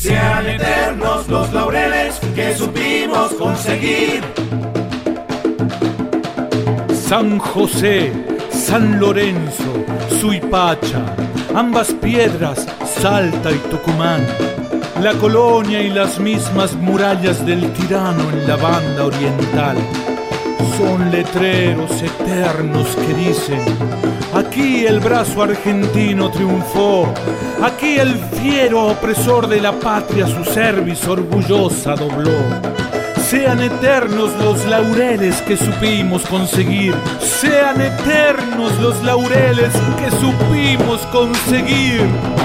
[0.00, 4.22] Sean eternos los laureles que supimos conseguir.
[6.94, 8.12] San José,
[8.48, 9.84] San Lorenzo,
[10.20, 11.04] Suipacha,
[11.52, 14.24] ambas piedras, Salta y Tucumán,
[15.02, 19.76] la colonia y las mismas murallas del tirano en la banda oriental
[20.78, 23.60] son letreros eternos que dicen,
[24.32, 27.12] aquí el brazo argentino triunfó,
[27.60, 32.30] aquí el fiero opresor de la patria su cerviz orgullosa dobló.
[33.28, 42.02] Sean eternos los laureles que supimos conseguir, sean eternos los laureles que supimos conseguir.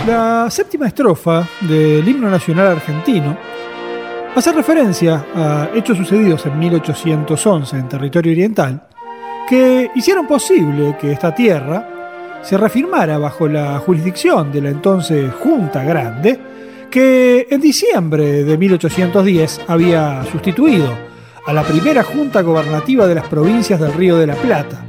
[0.08, 3.38] La séptima estrofa del himno nacional argentino
[4.36, 8.88] hace referencia a hechos sucedidos en 1811 en territorio oriental
[9.48, 15.84] que hicieron posible que esta tierra se reafirmara bajo la jurisdicción de la entonces Junta
[15.84, 16.40] Grande,
[16.90, 20.92] que en diciembre de 1810 había sustituido
[21.46, 24.84] a la primera Junta Gobernativa de las provincias del Río de la Plata,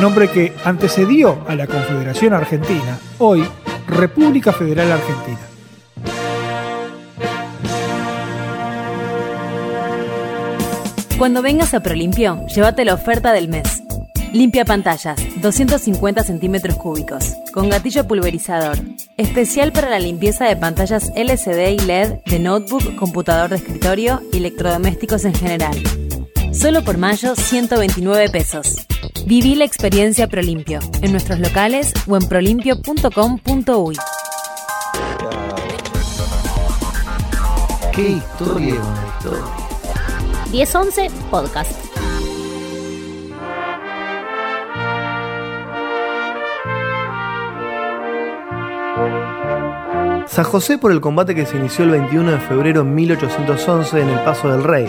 [0.00, 3.44] nombre que antecedió a la Confederación Argentina, hoy
[3.88, 5.53] República Federal Argentina.
[11.18, 13.82] Cuando vengas a Prolimpio, llévate la oferta del mes.
[14.32, 18.76] Limpia pantallas, 250 centímetros cúbicos, con gatillo pulverizador.
[19.16, 24.38] Especial para la limpieza de pantallas LCD y LED de notebook, computador de escritorio y
[24.38, 25.76] electrodomésticos en general.
[26.52, 28.84] Solo por mayo, 129 pesos.
[29.24, 33.96] Viví la experiencia Prolimpio en nuestros locales o en prolimpio.com.uy.
[37.92, 38.74] Qué historia,
[39.16, 39.63] historia.
[40.54, 41.72] 1011 Podcast.
[50.28, 54.08] San José por el combate que se inició el 21 de febrero de 1811 en
[54.08, 54.86] el Paso del Rey,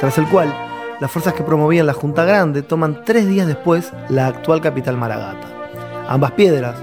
[0.00, 0.48] tras el cual
[1.00, 5.46] las fuerzas que promovían la Junta Grande toman tres días después la actual capital Maragata.
[6.08, 6.76] Ambas piedras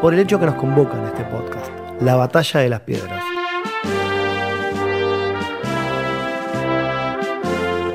[0.00, 3.33] por el hecho que nos convoca en este podcast, la Batalla de las Piedras.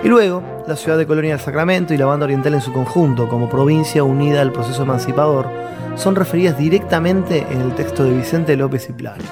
[0.01, 3.27] Y luego, la ciudad de Colonia del Sacramento y la banda oriental en su conjunto,
[3.27, 5.49] como provincia unida al proceso emancipador,
[5.95, 9.23] son referidas directamente en el texto de Vicente López y Plano.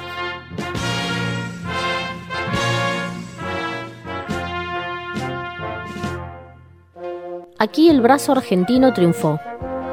[7.59, 9.39] Aquí el brazo argentino triunfó,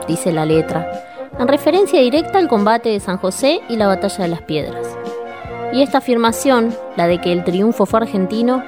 [0.08, 0.90] dice la letra,
[1.38, 4.86] en referencia directa al combate de San José y la batalla de las piedras.
[5.72, 8.62] Y esta afirmación, la de que el triunfo fue argentino,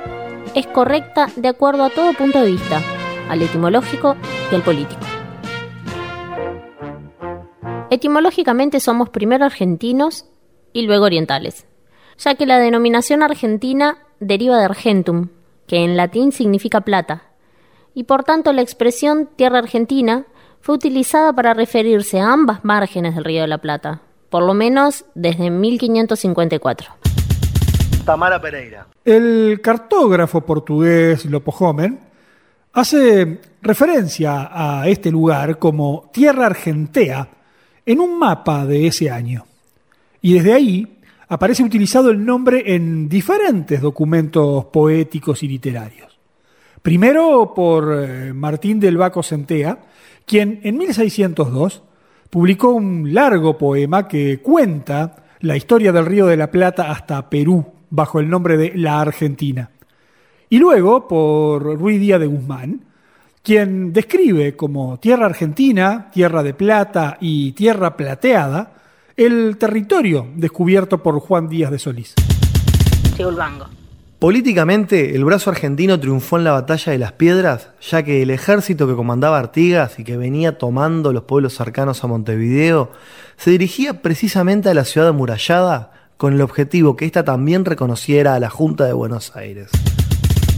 [0.56, 2.82] es correcta de acuerdo a todo punto de vista,
[3.28, 4.16] al etimológico
[4.50, 5.02] y al político.
[7.90, 10.24] Etimológicamente somos primero argentinos
[10.72, 11.66] y luego orientales,
[12.16, 15.28] ya que la denominación argentina deriva de argentum,
[15.66, 17.24] que en latín significa plata,
[17.92, 20.24] y por tanto la expresión tierra argentina
[20.62, 24.00] fue utilizada para referirse a ambas márgenes del Río de la Plata,
[24.30, 27.15] por lo menos desde 1554.
[28.06, 28.86] Tamara Pereira.
[29.04, 31.98] El cartógrafo portugués Lopo Homen
[32.72, 37.28] hace referencia a este lugar como Tierra Argentea
[37.84, 39.44] en un mapa de ese año.
[40.22, 46.16] Y desde ahí aparece utilizado el nombre en diferentes documentos poéticos y literarios.
[46.82, 49.80] Primero por eh, Martín del Baco Centea,
[50.24, 51.82] quien en 1602
[52.30, 57.72] publicó un largo poema que cuenta la historia del Río de la Plata hasta Perú
[57.90, 59.70] bajo el nombre de La Argentina.
[60.48, 62.80] Y luego por Ruiz Díaz de Guzmán,
[63.42, 68.72] quien describe como tierra argentina, tierra de plata y tierra plateada
[69.16, 72.14] el territorio descubierto por Juan Díaz de Solís.
[74.18, 78.86] Políticamente, el brazo argentino triunfó en la batalla de las piedras, ya que el ejército
[78.86, 82.90] que comandaba Artigas y que venía tomando los pueblos cercanos a Montevideo
[83.36, 88.40] se dirigía precisamente a la ciudad amurallada con el objetivo que ésta también reconociera a
[88.40, 89.70] la Junta de Buenos Aires.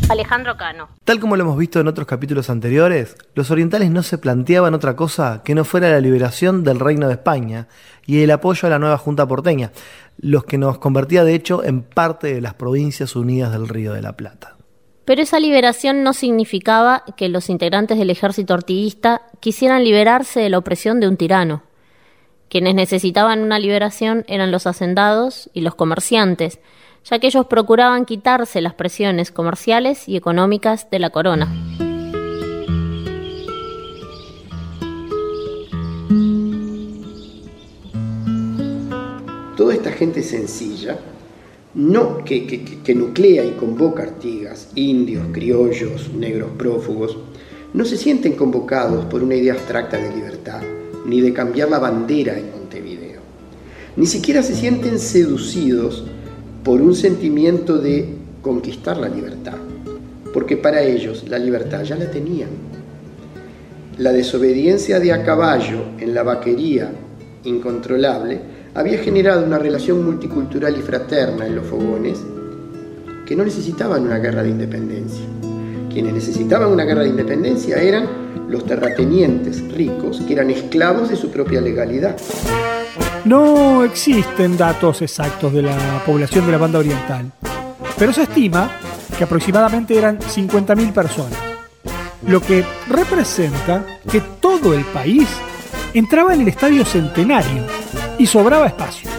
[0.09, 0.89] Alejandro Cano.
[1.05, 4.97] Tal como lo hemos visto en otros capítulos anteriores, los orientales no se planteaban otra
[4.97, 7.69] cosa que no fuera la liberación del Reino de España
[8.07, 9.71] y el apoyo a la nueva Junta porteña,
[10.17, 14.01] los que nos convertía de hecho en parte de las provincias unidas del Río de
[14.01, 14.57] la Plata.
[15.05, 20.59] Pero esa liberación no significaba que los integrantes del ejército ortiguista quisieran liberarse de la
[20.59, 21.63] opresión de un tirano.
[22.49, 26.61] Quienes necesitaban una liberación eran los hacendados y los comerciantes,
[27.05, 31.49] ya que ellos procuraban quitarse las presiones comerciales y económicas de la corona.
[39.57, 40.99] Toda esta gente sencilla
[41.75, 47.19] no, que, que, nuclea y convoca Artigas, indios, criollos, negros prófugos,
[47.75, 50.63] no se sienten convocados por una idea abstracta de libertad,
[51.07, 53.21] ni de cambiar la bandera en Montevideo.
[53.97, 56.05] Ni siquiera se sienten seducidos
[56.65, 58.09] por un sentimiento de
[58.43, 59.57] conquistar la libertad,
[60.33, 62.51] porque para ellos la libertad ya la tenían.
[63.99, 66.93] La desobediencia de a caballo en la vaquería
[67.45, 68.41] incontrolable
[68.75, 72.19] había generado una relación multicultural y fraterna en los fogones
[73.27, 75.25] que no necesitaban una guerra de independencia.
[75.93, 78.07] Quienes necesitaban una guerra de independencia eran
[78.49, 82.17] los terratenientes ricos que eran esclavos de su propia legalidad.
[83.25, 87.31] No existen datos exactos de la población de la banda oriental,
[87.99, 88.71] pero se estima
[89.17, 91.39] que aproximadamente eran 50.000 personas,
[92.27, 95.29] lo que representa que todo el país
[95.93, 97.65] entraba en el estadio centenario
[98.19, 99.11] y sobraba espacio.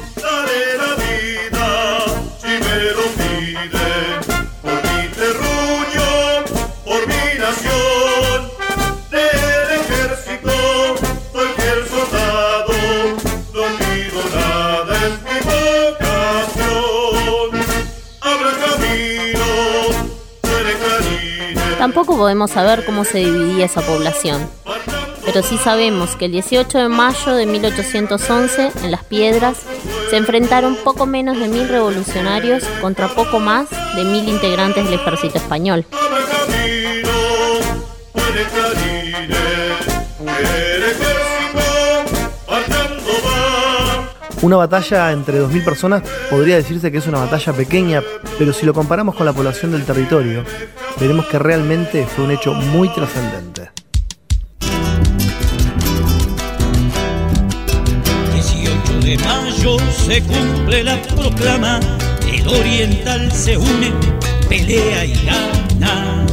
[21.80, 24.50] Tampoco podemos saber cómo se dividía esa población,
[25.24, 29.60] pero sí sabemos que el 18 de mayo de 1811, en Las Piedras,
[30.10, 35.38] se enfrentaron poco menos de mil revolucionarios contra poco más de mil integrantes del ejército
[35.38, 35.86] español.
[44.42, 48.02] Una batalla entre 2.000 personas podría decirse que es una batalla pequeña,
[48.38, 50.46] pero si lo comparamos con la población del territorio,
[50.98, 53.70] veremos que realmente fue un hecho muy trascendente.
[58.34, 61.82] 18 de mayo se cumple la proclama,
[62.32, 63.92] el oriental se une,
[64.48, 66.26] pelea y gana.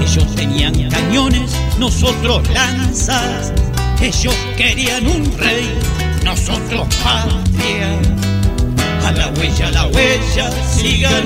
[0.00, 1.50] Ellos tenían cañones,
[1.80, 3.52] nosotros lanzas,
[4.00, 5.68] ellos querían un rey
[6.28, 6.86] nosotros.
[9.06, 11.24] A la huella, a la huella, sigan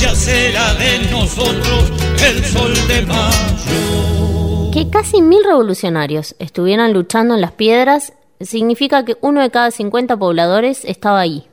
[0.00, 1.92] ya será de nosotros
[2.24, 4.70] el sol de mayo.
[4.72, 10.16] Que casi mil revolucionarios estuvieran luchando en las piedras significa que uno de cada 50
[10.16, 11.48] pobladores estaba ahí.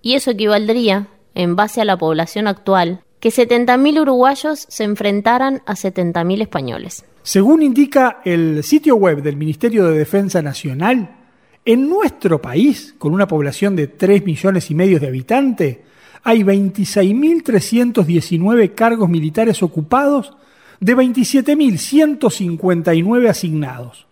[0.00, 5.74] Y eso equivaldría, en base a la población actual, que 70.000 uruguayos se enfrentaran a
[5.74, 7.04] 70.000 españoles.
[7.26, 11.16] Según indica el sitio web del Ministerio de Defensa Nacional,
[11.64, 15.78] en nuestro país, con una población de 3 millones y medio de habitantes,
[16.22, 20.36] hay 26.319 cargos militares ocupados
[20.78, 24.06] de 27.159 asignados.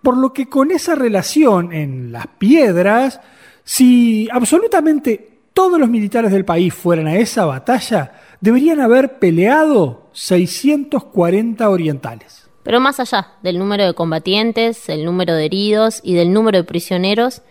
[0.00, 3.20] Por lo que con esa relación en las piedras,
[3.64, 11.68] si absolutamente todos los militares del país fueran a esa batalla, deberían haber peleado 640
[11.68, 12.48] orientales.
[12.62, 16.64] Pero más allá del número de combatientes, el número de heridos y del número de
[16.64, 17.42] prisioneros,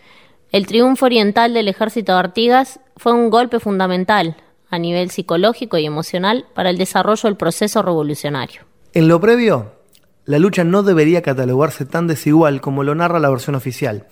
[0.51, 4.37] el triunfo oriental del ejército de Artigas fue un golpe fundamental
[4.69, 8.61] a nivel psicológico y emocional para el desarrollo del proceso revolucionario.
[8.93, 9.71] En lo previo,
[10.25, 14.07] la lucha no debería catalogarse tan desigual como lo narra la versión oficial,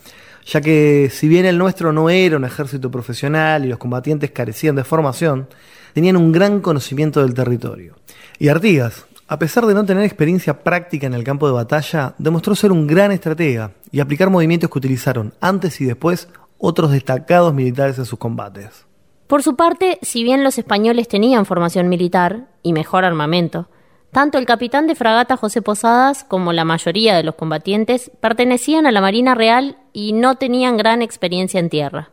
[0.45, 4.75] ya que si bien el nuestro no era un ejército profesional y los combatientes carecían
[4.75, 5.47] de formación,
[5.95, 7.95] tenían un gran conocimiento del territorio.
[8.37, 12.53] Y Artigas, a pesar de no tener experiencia práctica en el campo de batalla, demostró
[12.53, 17.97] ser un gran estratega y aplicar movimientos que utilizaron antes y después otros destacados militares
[17.97, 18.85] en sus combates.
[19.27, 23.69] Por su parte, si bien los españoles tenían formación militar y mejor armamento,
[24.11, 28.91] tanto el capitán de fragata José Posadas como la mayoría de los combatientes pertenecían a
[28.91, 32.09] la Marina Real y no tenían gran experiencia en tierra.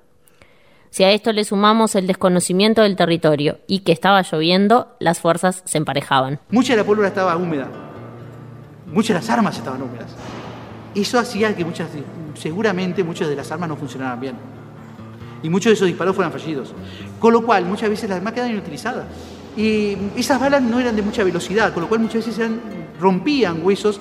[0.93, 5.63] Si a esto le sumamos el desconocimiento del territorio y que estaba lloviendo, las fuerzas
[5.65, 6.39] se emparejaban.
[6.51, 7.67] Mucha de la pólvora estaba húmeda,
[8.93, 10.15] muchas de las armas estaban húmedas.
[10.95, 11.65] Eso hacía que
[12.35, 14.35] seguramente muchas de las armas no funcionaran bien.
[15.43, 16.75] Y muchos de esos disparos fueran fallidos.
[17.19, 19.07] Con lo cual, muchas veces las armas quedan inutilizadas.
[19.57, 22.51] Y esas balas no eran de mucha velocidad, con lo cual muchas veces
[23.01, 23.99] rompían huesos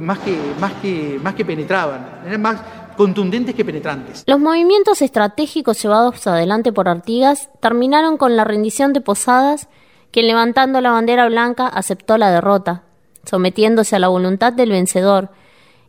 [0.00, 2.20] más que, más que, más que penetraban.
[2.24, 2.60] Eran más,
[2.98, 4.24] contundentes que penetrantes.
[4.26, 9.68] Los movimientos estratégicos llevados adelante por Artigas terminaron con la rendición de Posadas,
[10.10, 12.82] quien levantando la bandera blanca aceptó la derrota,
[13.24, 15.30] sometiéndose a la voluntad del vencedor,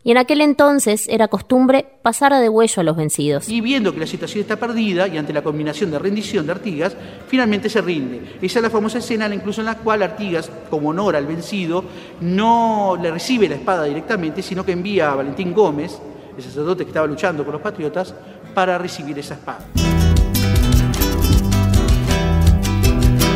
[0.03, 3.49] y en aquel entonces era costumbre pasar a degüello a los vencidos.
[3.49, 6.95] Y viendo que la situación está perdida y ante la combinación de rendición de Artigas,
[7.27, 8.37] finalmente se rinde.
[8.41, 11.83] Esa es la famosa escena incluso en la cual Artigas, como honor al vencido,
[12.21, 15.99] no le recibe la espada directamente, sino que envía a Valentín Gómez,
[16.39, 18.13] el sacerdote que estaba luchando con los patriotas,
[18.53, 19.59] para recibir esa espada.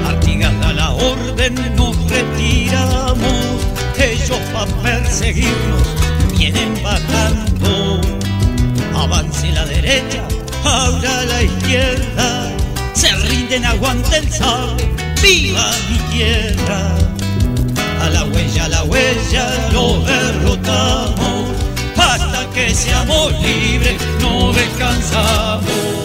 [0.07, 3.61] Artigas la orden, nos retiramos,
[3.97, 5.87] ellos van a perseguirnos,
[6.37, 8.01] vienen bajando.
[8.95, 10.23] Avance la derecha,
[10.63, 12.51] ahora la izquierda,
[12.93, 14.89] se rinden, aguanten, sable,
[15.21, 16.95] viva mi tierra.
[18.01, 21.42] A la huella, a la huella, lo derrotamos
[22.03, 26.03] hasta que seamos libres, no descansamos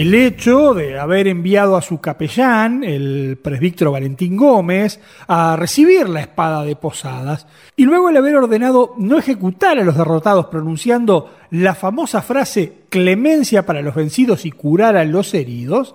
[0.00, 6.20] el hecho de haber enviado a su capellán, el presbítero Valentín Gómez, a recibir la
[6.20, 7.46] espada de Posadas,
[7.76, 13.64] y luego el haber ordenado no ejecutar a los derrotados pronunciando la famosa frase clemencia
[13.64, 15.94] para los vencidos y curar a los heridos,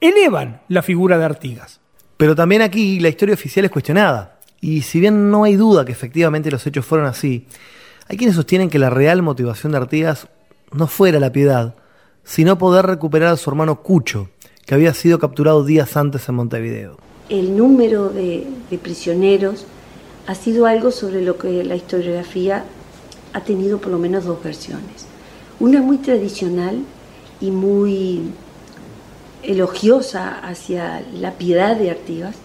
[0.00, 1.80] elevan la figura de Artigas.
[2.16, 5.92] Pero también aquí la historia oficial es cuestionada, y si bien no hay duda que
[5.92, 7.46] efectivamente los hechos fueron así,
[8.12, 10.28] hay quienes sostienen que la real motivación de Artigas
[10.70, 11.76] no fuera la piedad,
[12.24, 14.28] sino poder recuperar a su hermano Cucho,
[14.66, 16.98] que había sido capturado días antes en Montevideo.
[17.30, 18.46] El número de,
[18.82, 19.64] prisioneros
[20.26, 22.66] ha sido algo sobre lo que la historiografía
[23.32, 25.06] ha tenido por lo menos dos versiones.
[25.58, 26.80] Una muy tradicional
[27.40, 28.24] y muy
[29.42, 32.36] elogiosa hacia la piedad de Artigas,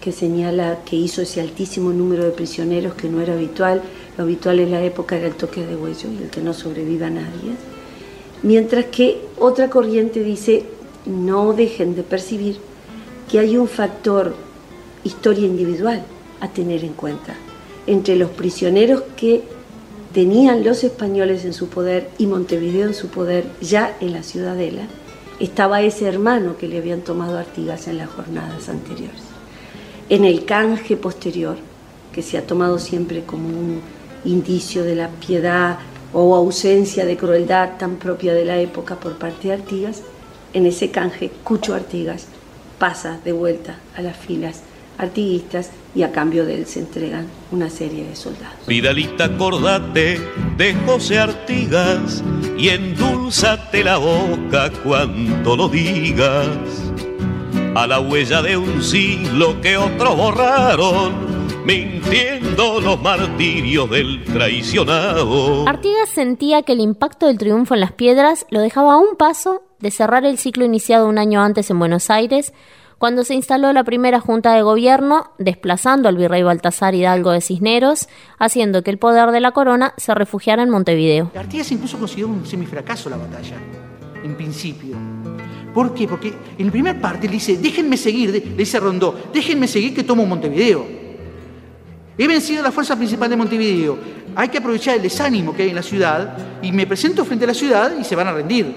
[0.00, 3.82] que señala que hizo ese altísimo número de prisioneros que no era habitual.
[4.16, 7.06] Lo habitual en la época era el toque de huello y el que no sobreviva
[7.06, 7.54] a nadie.
[8.42, 10.64] Mientras que otra corriente dice,
[11.06, 12.58] no dejen de percibir
[13.30, 14.34] que hay un factor
[15.04, 16.02] historia individual
[16.40, 17.34] a tener en cuenta.
[17.86, 19.42] Entre los prisioneros que
[20.12, 24.82] tenían los españoles en su poder y Montevideo en su poder ya en la ciudadela,
[25.38, 29.22] estaba ese hermano que le habían tomado Artigas en las jornadas anteriores.
[30.08, 31.56] En el canje posterior,
[32.12, 33.80] que se ha tomado siempre como un
[34.24, 35.78] indicio de la piedad
[36.12, 40.02] o ausencia de crueldad tan propia de la época por parte de Artigas,
[40.52, 42.26] en ese canje Cucho Artigas
[42.78, 44.62] pasa de vuelta a las filas
[44.98, 48.66] artiguistas y a cambio de él se entregan una serie de soldados.
[48.66, 50.20] Vidalita, acordate
[50.56, 52.22] de José Artigas
[52.58, 56.48] y endulzate la boca cuando lo digas.
[57.74, 61.29] A la huella de un siglo que otros borraron
[61.64, 65.68] mintiendo los martirios del traicionado.
[65.68, 69.62] Artigas sentía que el impacto del triunfo en las piedras lo dejaba a un paso
[69.78, 72.52] de cerrar el ciclo iniciado un año antes en Buenos Aires,
[72.98, 78.08] cuando se instaló la primera junta de gobierno, desplazando al virrey Baltasar Hidalgo de Cisneros,
[78.38, 81.30] haciendo que el poder de la corona se refugiara en Montevideo.
[81.34, 83.56] Artigas incluso consiguió un semifracaso la batalla,
[84.22, 84.96] en principio.
[85.72, 86.06] ¿Por qué?
[86.08, 90.02] Porque en la primera parte le dice, déjenme seguir, le dice Rondó, déjenme seguir que
[90.02, 90.99] tomo Montevideo.
[92.18, 93.98] He vencido la fuerza principal de Montevideo.
[94.36, 97.48] Hay que aprovechar el desánimo que hay en la ciudad y me presento frente a
[97.48, 98.74] la ciudad y se van a rendir.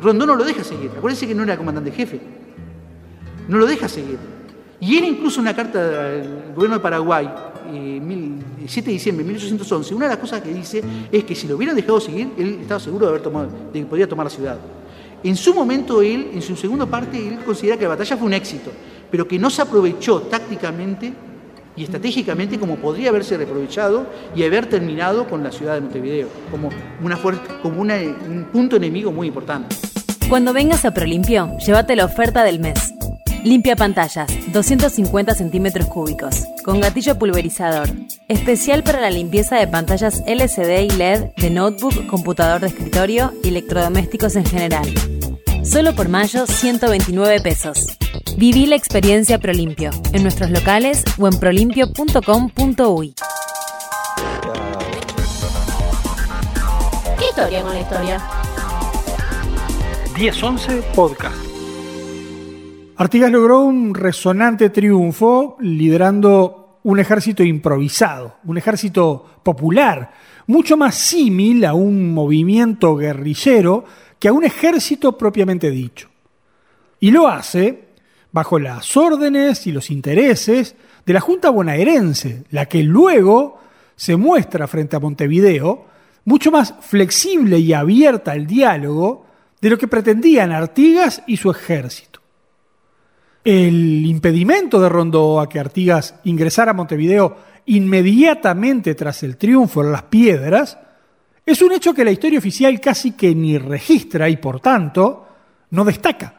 [0.00, 0.90] Rondón no lo deja seguir.
[0.96, 2.20] Acuérdense que no era comandante jefe.
[3.48, 4.18] No lo deja seguir.
[4.80, 7.30] Y él incluso una carta del gobierno de Paraguay,
[7.72, 8.00] eh,
[8.66, 11.56] 7 de diciembre de 1811, una de las cosas que dice es que si lo
[11.56, 14.58] hubieran dejado seguir, él estaba seguro de, haber tomado, de que podía tomar la ciudad.
[15.22, 18.32] En su momento, él, en su segunda parte, él considera que la batalla fue un
[18.32, 18.72] éxito,
[19.08, 21.12] pero que no se aprovechó tácticamente
[21.76, 26.70] y estratégicamente como podría haberse aprovechado y haber terminado con la ciudad de Montevideo, como,
[27.02, 27.18] una
[27.62, 29.74] como un punto enemigo muy importante.
[30.28, 32.94] Cuando vengas a Prolimpio, llévate la oferta del mes.
[33.44, 37.88] Limpia pantallas, 250 centímetros cúbicos, con gatillo pulverizador.
[38.28, 43.48] Especial para la limpieza de pantallas LCD y LED de notebook, computador de escritorio y
[43.48, 44.86] electrodomésticos en general.
[45.64, 47.98] Solo por mayo, 129 pesos.
[48.36, 53.14] Viví la experiencia Prolimpio en nuestros locales o en prolimpio.com.uy.
[57.18, 58.20] ¿Qué historia con la historia?
[60.16, 61.36] 10-11 Podcast.
[62.96, 70.12] Artigas logró un resonante triunfo liderando un ejército improvisado, un ejército popular,
[70.46, 73.84] mucho más símil a un movimiento guerrillero
[74.18, 76.08] que a un ejército propiamente dicho.
[76.98, 77.91] Y lo hace
[78.32, 80.74] bajo las órdenes y los intereses
[81.04, 83.60] de la Junta bonaerense, la que luego
[83.94, 85.86] se muestra frente a Montevideo
[86.24, 89.26] mucho más flexible y abierta al diálogo
[89.60, 92.20] de lo que pretendían Artigas y su ejército.
[93.44, 97.36] El impedimento de Rondó a que Artigas ingresara a Montevideo
[97.66, 100.78] inmediatamente tras el triunfo en las piedras
[101.44, 105.26] es un hecho que la historia oficial casi que ni registra y por tanto
[105.70, 106.34] no destaca.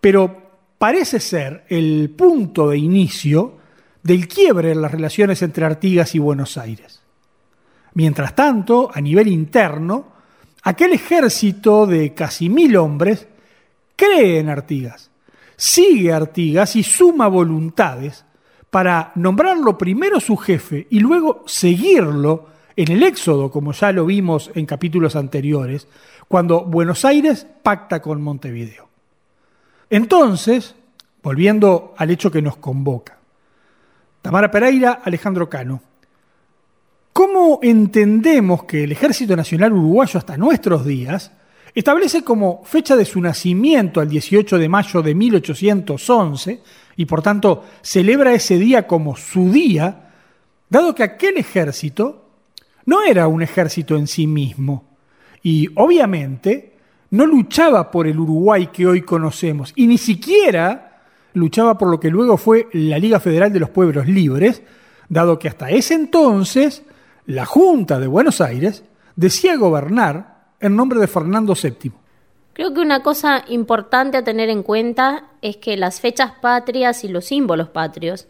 [0.00, 0.49] Pero
[0.80, 3.58] parece ser el punto de inicio
[4.02, 7.02] del quiebre en las relaciones entre Artigas y Buenos Aires.
[7.92, 10.06] Mientras tanto, a nivel interno,
[10.62, 13.28] aquel ejército de casi mil hombres
[13.94, 15.10] cree en Artigas,
[15.54, 18.24] sigue Artigas y suma voluntades
[18.70, 24.50] para nombrarlo primero su jefe y luego seguirlo en el Éxodo, como ya lo vimos
[24.54, 25.86] en capítulos anteriores,
[26.26, 28.89] cuando Buenos Aires pacta con Montevideo.
[29.90, 30.76] Entonces,
[31.22, 33.18] volviendo al hecho que nos convoca,
[34.22, 35.82] Tamara Pereira, Alejandro Cano,
[37.12, 41.32] ¿cómo entendemos que el Ejército Nacional Uruguayo hasta nuestros días
[41.74, 46.62] establece como fecha de su nacimiento al 18 de mayo de 1811
[46.96, 50.10] y por tanto celebra ese día como su día,
[50.68, 52.28] dado que aquel ejército
[52.86, 54.84] no era un ejército en sí mismo
[55.42, 56.69] y obviamente
[57.10, 61.02] no luchaba por el Uruguay que hoy conocemos y ni siquiera
[61.34, 64.62] luchaba por lo que luego fue la Liga Federal de los Pueblos Libres,
[65.08, 66.82] dado que hasta ese entonces
[67.26, 68.84] la Junta de Buenos Aires
[69.16, 71.92] decía gobernar en nombre de Fernando VII.
[72.52, 77.08] Creo que una cosa importante a tener en cuenta es que las fechas patrias y
[77.08, 78.26] los símbolos patrios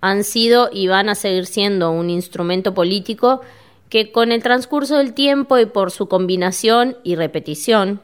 [0.00, 3.42] han sido y van a seguir siendo un instrumento político
[3.90, 8.00] que con el transcurso del tiempo y por su combinación y repetición,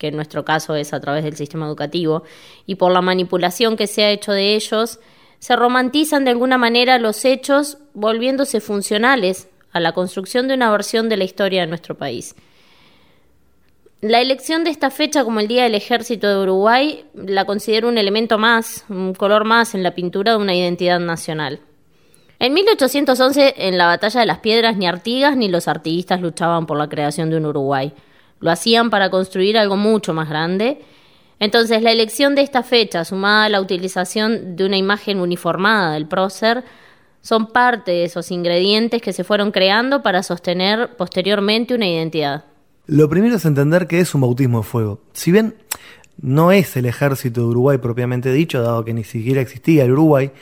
[0.00, 2.24] que en nuestro caso es a través del sistema educativo,
[2.64, 4.98] y por la manipulación que se ha hecho de ellos,
[5.38, 11.10] se romantizan de alguna manera los hechos volviéndose funcionales a la construcción de una versión
[11.10, 12.34] de la historia de nuestro país.
[14.00, 17.98] La elección de esta fecha como el Día del Ejército de Uruguay la considero un
[17.98, 21.60] elemento más, un color más en la pintura de una identidad nacional.
[22.38, 26.78] En 1811, en la Batalla de las Piedras, ni Artigas ni los artiguistas luchaban por
[26.78, 27.92] la creación de un Uruguay.
[28.40, 30.80] Lo hacían para construir algo mucho más grande.
[31.38, 36.06] Entonces, la elección de esta fecha, sumada a la utilización de una imagen uniformada del
[36.06, 36.64] prócer,
[37.22, 42.44] son parte de esos ingredientes que se fueron creando para sostener posteriormente una identidad.
[42.86, 45.00] Lo primero es entender que es un bautismo de fuego.
[45.12, 45.54] Si bien
[46.20, 50.32] no es el ejército de Uruguay propiamente dicho, dado que ni siquiera existía el Uruguay,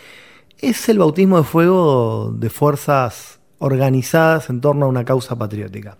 [0.58, 5.98] es el bautismo de fuego de fuerzas organizadas en torno a una causa patriótica.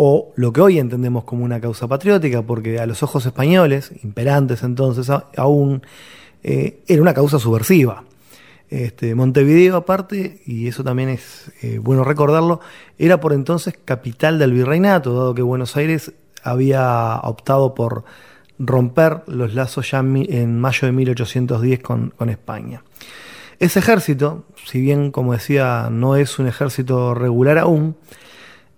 [0.00, 4.62] O lo que hoy entendemos como una causa patriótica, porque a los ojos españoles, imperantes
[4.62, 5.82] entonces aún,
[6.44, 8.04] eh, era una causa subversiva.
[8.70, 12.60] Este, Montevideo aparte, y eso también es eh, bueno recordarlo,
[12.96, 16.12] era por entonces capital del virreinato, dado que Buenos Aires
[16.44, 18.04] había optado por
[18.56, 22.84] romper los lazos ya en mayo de 1810 con, España.
[23.58, 27.96] Ese ejército, si bien como decía no es un ejército regular aún,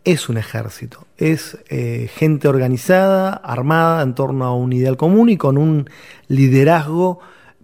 [0.05, 5.37] es un ejército, es eh, gente organizada, armada en torno a un ideal común y
[5.37, 5.91] con un
[6.29, 7.21] liderazgo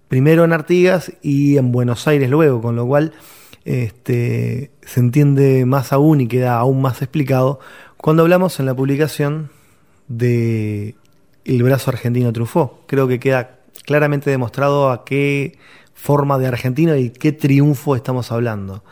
[0.09, 3.13] primero en Artigas y en Buenos Aires luego, con lo cual
[3.65, 7.59] este, se entiende más aún y queda aún más explicado
[7.97, 9.51] cuando hablamos en la publicación
[10.09, 10.95] de
[11.45, 12.85] El brazo argentino triunfó.
[12.87, 15.59] Creo que queda claramente demostrado a qué
[15.95, 18.85] forma de argentino y qué triunfo estamos hablando.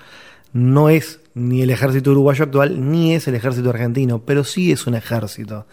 [0.53, 4.87] No es ni el ejército uruguayo actual, ni es el ejército argentino, pero sí es
[4.87, 5.67] un ejército.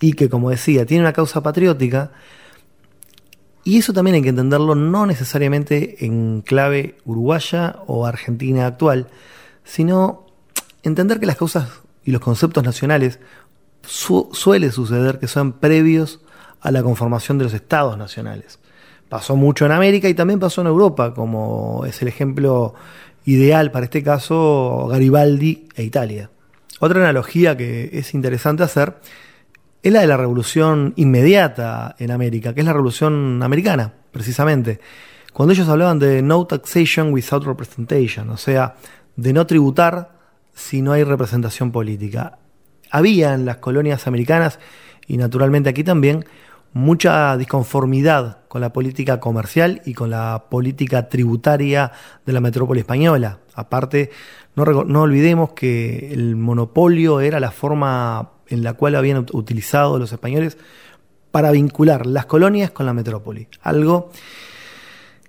[0.00, 2.12] Y que, como decía, tiene una causa patriótica,
[3.64, 9.06] y eso también hay que entenderlo no necesariamente en clave uruguaya o argentina actual,
[9.64, 10.26] sino
[10.82, 11.68] entender que las causas
[12.04, 13.20] y los conceptos nacionales
[13.84, 16.20] suele suceder que son previos
[16.60, 18.58] a la conformación de los estados nacionales.
[19.08, 22.74] Pasó mucho en América y también pasó en Europa, como es el ejemplo
[23.24, 26.30] ideal para este caso Garibaldi e Italia.
[26.80, 28.96] Otra analogía que es interesante hacer
[29.82, 34.80] es la de la revolución inmediata en América, que es la revolución americana, precisamente.
[35.32, 38.76] Cuando ellos hablaban de no taxation without representation, o sea,
[39.16, 40.18] de no tributar
[40.54, 42.38] si no hay representación política.
[42.90, 44.58] Había en las colonias americanas,
[45.06, 46.24] y naturalmente aquí también,
[46.72, 51.92] mucha disconformidad con la política comercial y con la política tributaria
[52.24, 53.38] de la metrópoli española.
[53.54, 54.10] Aparte,
[54.54, 60.12] no, no olvidemos que el monopolio era la forma en la cual habían utilizado los
[60.12, 60.58] españoles
[61.30, 63.48] para vincular las colonias con la metrópoli.
[63.62, 64.10] Algo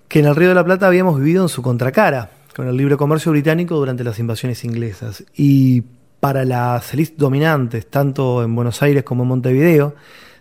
[0.08, 2.98] que en el Río de la Plata habíamos vivido en su contracara, con el libre
[2.98, 5.24] comercio británico durante las invasiones inglesas.
[5.36, 5.82] Y
[6.20, 9.96] para las élites dominantes, tanto en Buenos Aires como en Montevideo,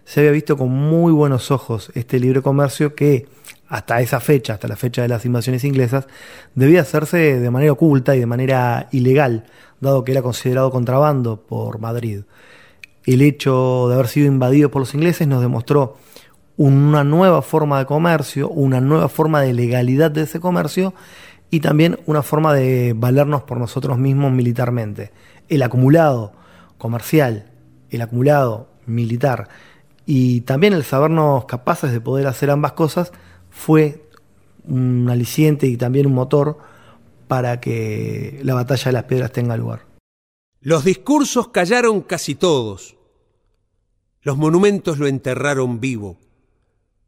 [0.04, 3.26] se había visto con muy buenos ojos este libre comercio que
[3.68, 6.06] hasta esa fecha, hasta la fecha de las invasiones inglesas,
[6.54, 9.44] debía hacerse de manera oculta y de manera ilegal,
[9.80, 12.22] dado que era considerado contrabando por Madrid
[13.04, 15.96] el hecho de haber sido invadido por los ingleses nos demostró
[16.56, 20.94] una nueva forma de comercio, una nueva forma de legalidad de ese comercio
[21.50, 25.12] y también una forma de valernos por nosotros mismos militarmente.
[25.48, 26.32] El acumulado
[26.78, 27.50] comercial,
[27.90, 29.48] el acumulado militar
[30.06, 33.12] y también el sabernos capaces de poder hacer ambas cosas
[33.50, 34.08] fue
[34.64, 36.58] un aliciente y también un motor
[37.28, 39.86] para que la batalla de las piedras tenga lugar.
[40.60, 42.96] Los discursos callaron casi todos.
[44.20, 46.18] Los monumentos lo enterraron vivo.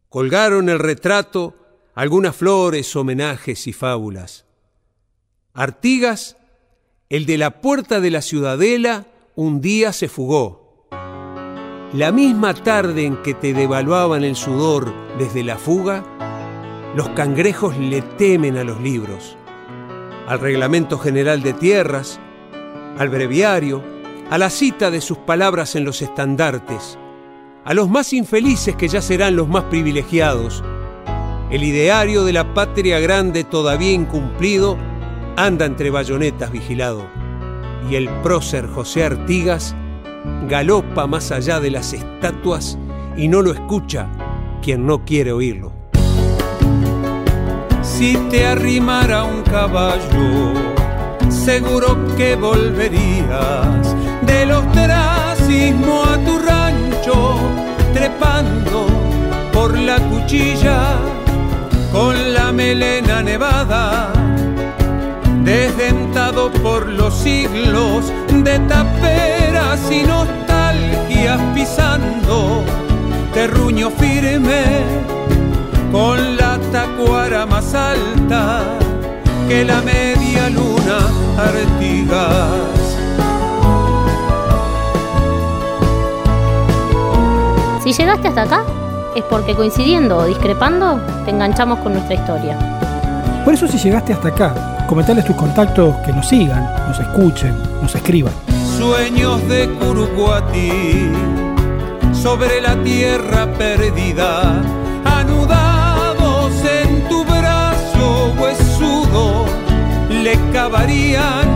[0.09, 1.55] Colgaron el retrato,
[1.95, 4.47] algunas flores, homenajes y fábulas.
[5.53, 6.37] Artigas,
[7.09, 10.64] el de la puerta de la ciudadela, un día se fugó.
[11.95, 16.03] La misma tarde en que te devaluaban el sudor desde la fuga,
[16.97, 19.37] los cangrejos le temen a los libros,
[20.27, 22.19] al reglamento general de tierras,
[22.99, 23.81] al breviario,
[24.29, 26.99] a la cita de sus palabras en los estandartes,
[27.65, 30.65] a los más infelices que ya serán los más privilegiados.
[31.53, 34.77] El ideario de la patria grande todavía incumplido
[35.37, 37.07] anda entre bayonetas vigilado,
[37.89, 39.77] y el prócer José Artigas
[40.49, 42.79] galopa más allá de las estatuas
[43.17, 44.09] y no lo escucha
[44.63, 45.73] quien no quiere oírlo.
[47.83, 50.53] Si te arrimara un caballo,
[51.29, 57.37] seguro que volverías del ostracismo a tu rancho,
[57.93, 58.87] trepando
[59.53, 60.97] por la cuchilla
[61.93, 64.13] con la melena nevada,
[65.45, 68.11] desdentado por los siglos
[68.43, 72.65] de taperas y nostalgias pisando
[73.33, 74.83] terruño firme
[75.93, 78.65] con la tacuara más alta
[79.47, 80.99] que la media luna
[81.39, 82.97] Artigas.
[87.83, 88.63] Si llegaste hasta acá,
[89.15, 92.57] es porque coincidiendo o discrepando, te enganchamos con nuestra historia.
[93.45, 97.95] Por eso si llegaste hasta acá, comentales tus contactos que nos sigan, nos escuchen, nos
[97.95, 98.33] escriban.
[98.79, 101.11] Sueños de Curucuati
[102.13, 104.63] sobre la tierra perdida,
[105.05, 109.47] anudados en tu brazo huesudo,
[110.09, 111.49] le cavarían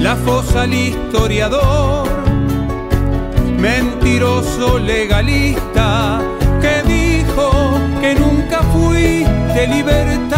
[0.00, 2.08] la fosa al historiador,
[3.58, 6.20] mentiroso legalista
[6.60, 7.50] que dijo
[8.00, 10.35] que nunca fuiste libertario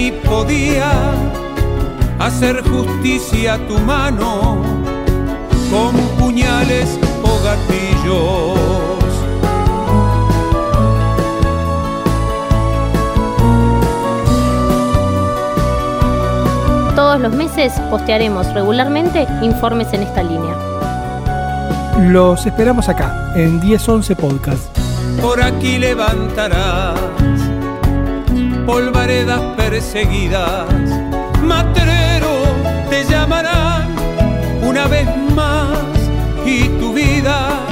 [0.00, 0.90] ni podía
[2.18, 4.62] hacer justicia a tu mano
[5.70, 8.58] con puñales o gatillos.
[16.94, 20.56] Todos los meses postearemos regularmente informes en esta línea.
[22.08, 24.78] Los esperamos acá, en 1011 Podcast.
[25.20, 27.19] Por aquí levantarás
[28.66, 30.66] polvaredas perseguidas,
[31.42, 32.42] matrero
[32.88, 33.88] te llamarán
[34.62, 35.78] una vez más
[36.44, 37.66] y tu vida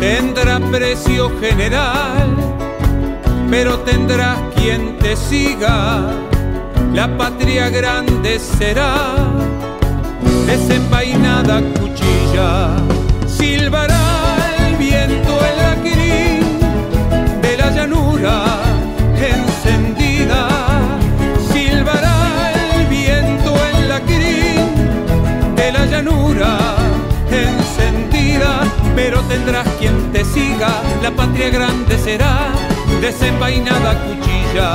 [0.00, 2.36] tendrá precio general,
[3.50, 6.10] pero tendrás quien te siga,
[6.92, 9.14] la patria grande será.
[10.46, 12.76] Desenvainada cuchilla,
[13.26, 14.05] silbará
[31.06, 32.50] la patria grande será
[33.00, 34.72] desenvainada cuchilla,